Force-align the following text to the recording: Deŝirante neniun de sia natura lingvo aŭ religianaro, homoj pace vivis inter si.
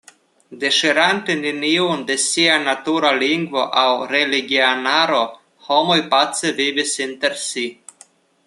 Deŝirante 0.61 1.33
neniun 1.41 2.01
de 2.07 2.15
sia 2.23 2.55
natura 2.63 3.11
lingvo 3.25 3.67
aŭ 3.83 3.85
religianaro, 4.15 5.23
homoj 5.69 6.01
pace 6.15 6.57
vivis 6.63 6.99
inter 7.11 7.39
si. 7.47 7.71